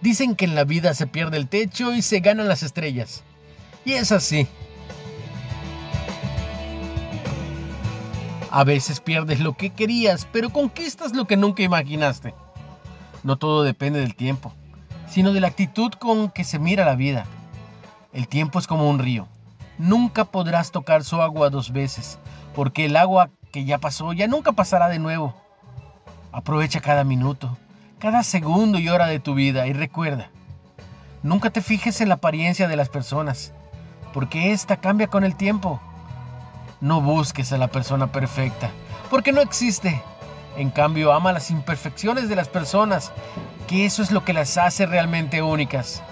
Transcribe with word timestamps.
Dicen 0.00 0.34
que 0.34 0.46
en 0.46 0.54
la 0.54 0.64
vida 0.64 0.94
se 0.94 1.06
pierde 1.06 1.36
el 1.36 1.48
techo 1.48 1.94
y 1.94 2.02
se 2.02 2.20
ganan 2.20 2.48
las 2.48 2.62
estrellas. 2.62 3.22
Y 3.84 3.92
es 3.92 4.12
así. 4.12 4.46
A 8.50 8.64
veces 8.64 9.00
pierdes 9.00 9.40
lo 9.40 9.56
que 9.56 9.70
querías, 9.70 10.26
pero 10.32 10.50
conquistas 10.50 11.14
lo 11.14 11.26
que 11.26 11.36
nunca 11.36 11.62
imaginaste. 11.62 12.34
No 13.22 13.36
todo 13.36 13.62
depende 13.62 14.00
del 14.00 14.16
tiempo, 14.16 14.52
sino 15.08 15.32
de 15.32 15.40
la 15.40 15.48
actitud 15.48 15.92
con 15.92 16.30
que 16.30 16.44
se 16.44 16.58
mira 16.58 16.84
la 16.84 16.96
vida. 16.96 17.26
El 18.12 18.26
tiempo 18.26 18.58
es 18.58 18.66
como 18.66 18.88
un 18.88 18.98
río. 18.98 19.28
Nunca 19.78 20.24
podrás 20.24 20.72
tocar 20.72 21.04
su 21.04 21.22
agua 21.22 21.50
dos 21.50 21.72
veces, 21.72 22.18
porque 22.54 22.86
el 22.86 22.96
agua 22.96 23.30
que 23.52 23.64
ya 23.64 23.78
pasó 23.78 24.12
ya 24.12 24.26
nunca 24.26 24.52
pasará 24.52 24.88
de 24.88 24.98
nuevo. 24.98 25.34
Aprovecha 26.32 26.80
cada 26.80 27.04
minuto, 27.04 27.56
cada 28.00 28.22
segundo 28.22 28.78
y 28.78 28.88
hora 28.88 29.06
de 29.06 29.20
tu 29.20 29.34
vida 29.34 29.66
y 29.66 29.74
recuerda, 29.74 30.30
nunca 31.22 31.50
te 31.50 31.60
fijes 31.60 32.00
en 32.00 32.08
la 32.08 32.14
apariencia 32.14 32.66
de 32.66 32.74
las 32.74 32.88
personas, 32.88 33.52
porque 34.14 34.52
ésta 34.52 34.78
cambia 34.78 35.08
con 35.08 35.22
el 35.22 35.36
tiempo. 35.36 35.80
No 36.80 37.02
busques 37.02 37.52
a 37.52 37.58
la 37.58 37.68
persona 37.68 38.10
perfecta, 38.10 38.70
porque 39.10 39.32
no 39.32 39.42
existe. 39.42 40.02
En 40.56 40.70
cambio, 40.70 41.12
ama 41.12 41.34
las 41.34 41.50
imperfecciones 41.50 42.30
de 42.30 42.36
las 42.36 42.48
personas, 42.48 43.12
que 43.68 43.84
eso 43.84 44.02
es 44.02 44.10
lo 44.10 44.24
que 44.24 44.32
las 44.32 44.56
hace 44.56 44.86
realmente 44.86 45.42
únicas. 45.42 46.02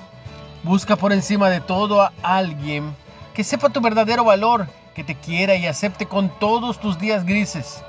Busca 0.65 0.95
por 0.97 1.15
encima 1.15 1.49
de 1.49 1.63
todo 1.63 2.03
a 2.03 2.13
alguien 2.23 2.95
que 3.33 3.45
sepa 3.45 3.71
tu 3.71 3.81
verdadero 3.81 4.25
valor, 4.25 4.69
que 4.95 5.05
te 5.05 5.15
quiera 5.15 5.57
y 5.57 5.67
acepte 5.67 6.05
con 6.05 6.29
todos 6.39 6.81
tus 6.81 6.99
días 6.99 7.25
grises. 7.25 7.83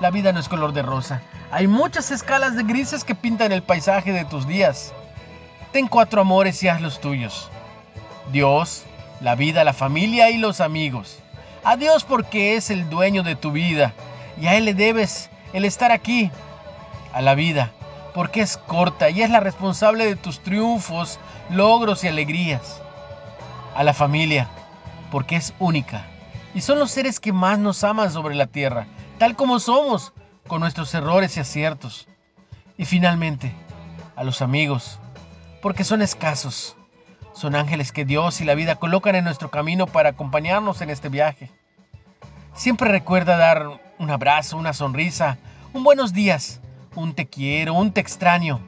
La 0.00 0.10
vida 0.10 0.32
no 0.32 0.40
es 0.40 0.48
color 0.48 0.72
de 0.72 0.82
rosa. 0.82 1.22
Hay 1.50 1.66
muchas 1.66 2.10
escalas 2.10 2.56
de 2.56 2.64
grises 2.64 3.04
que 3.04 3.14
pintan 3.14 3.52
el 3.52 3.62
paisaje 3.62 4.12
de 4.12 4.24
tus 4.24 4.46
días. 4.46 4.92
Ten 5.72 5.86
cuatro 5.86 6.20
amores 6.20 6.62
y 6.62 6.68
haz 6.68 6.80
los 6.80 7.00
tuyos. 7.00 7.48
Dios, 8.32 8.84
la 9.20 9.34
vida, 9.36 9.62
la 9.64 9.72
familia 9.72 10.30
y 10.30 10.38
los 10.38 10.60
amigos. 10.60 11.20
A 11.62 11.76
Dios 11.76 12.04
porque 12.04 12.56
es 12.56 12.70
el 12.70 12.90
dueño 12.90 13.22
de 13.22 13.36
tu 13.36 13.52
vida 13.52 13.92
y 14.40 14.48
a 14.48 14.56
Él 14.56 14.64
le 14.64 14.74
debes 14.74 15.30
el 15.52 15.64
estar 15.64 15.92
aquí. 15.92 16.30
A 17.12 17.22
la 17.22 17.34
vida 17.34 17.70
porque 18.14 18.40
es 18.40 18.56
corta 18.56 19.10
y 19.10 19.22
es 19.22 19.30
la 19.30 19.40
responsable 19.40 20.06
de 20.06 20.16
tus 20.16 20.40
triunfos, 20.40 21.18
logros 21.50 22.02
y 22.02 22.08
alegrías. 22.08 22.80
A 23.76 23.84
la 23.84 23.94
familia 23.94 24.48
porque 25.10 25.36
es 25.36 25.54
única 25.60 26.04
y 26.54 26.60
son 26.60 26.78
los 26.80 26.90
seres 26.90 27.20
que 27.20 27.32
más 27.32 27.58
nos 27.58 27.84
aman 27.84 28.10
sobre 28.10 28.34
la 28.34 28.46
tierra 28.46 28.86
tal 29.18 29.36
como 29.36 29.60
somos, 29.60 30.12
con 30.46 30.60
nuestros 30.60 30.92
errores 30.94 31.36
y 31.36 31.40
aciertos. 31.40 32.08
Y 32.76 32.84
finalmente, 32.84 33.54
a 34.16 34.24
los 34.24 34.42
amigos, 34.42 34.98
porque 35.62 35.84
son 35.84 36.02
escasos. 36.02 36.76
Son 37.32 37.56
ángeles 37.56 37.90
que 37.90 38.04
Dios 38.04 38.40
y 38.40 38.44
la 38.44 38.54
vida 38.54 38.76
colocan 38.76 39.16
en 39.16 39.24
nuestro 39.24 39.50
camino 39.50 39.86
para 39.86 40.10
acompañarnos 40.10 40.80
en 40.80 40.90
este 40.90 41.08
viaje. 41.08 41.50
Siempre 42.54 42.90
recuerda 42.90 43.36
dar 43.36 43.80
un 43.98 44.10
abrazo, 44.10 44.56
una 44.56 44.72
sonrisa, 44.72 45.38
un 45.72 45.82
buenos 45.82 46.12
días, 46.12 46.60
un 46.94 47.14
te 47.14 47.26
quiero, 47.26 47.74
un 47.74 47.92
te 47.92 48.00
extraño 48.00 48.60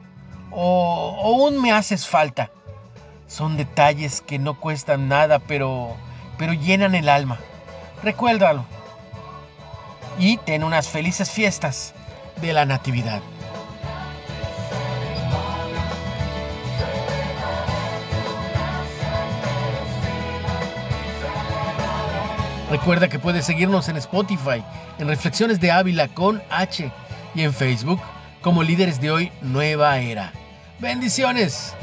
o, 0.51 1.17
o 1.21 1.31
un 1.45 1.61
me 1.61 1.71
haces 1.71 2.07
falta. 2.07 2.51
Son 3.27 3.55
detalles 3.55 4.21
que 4.21 4.39
no 4.39 4.59
cuestan 4.59 5.07
nada, 5.07 5.39
pero, 5.39 5.95
pero 6.37 6.53
llenan 6.53 6.95
el 6.95 7.07
alma. 7.07 7.37
Recuérdalo 8.03 8.65
y 10.19 10.37
ten 10.37 10.63
unas 10.63 10.87
felices 10.87 11.31
fiestas 11.31 11.93
de 12.41 12.53
la 12.53 12.65
Natividad. 12.65 13.21
Recuerda 22.69 23.07
que 23.07 23.17
puedes 23.17 23.45
seguirnos 23.45 23.87
en 23.87 23.95
Spotify, 23.97 24.61
en 24.99 25.07
Reflexiones 25.07 25.61
de 25.61 25.71
Ávila 25.71 26.09
con 26.09 26.43
H 26.49 26.91
y 27.33 27.41
en 27.41 27.53
Facebook 27.53 28.01
como 28.41 28.61
líderes 28.61 28.99
de 28.99 29.09
hoy 29.09 29.31
Nueva 29.41 29.99
Era. 29.99 30.33
Bendiciones. 30.79 31.73